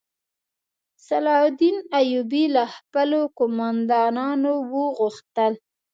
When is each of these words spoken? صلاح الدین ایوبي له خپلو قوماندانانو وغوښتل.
صلاح 1.07 1.41
الدین 1.49 1.77
ایوبي 1.99 2.43
له 2.55 2.63
خپلو 2.75 3.19
قوماندانانو 3.39 4.51
وغوښتل. 4.71 5.53